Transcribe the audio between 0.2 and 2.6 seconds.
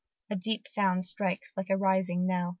a deep sound strikes like a rising knell!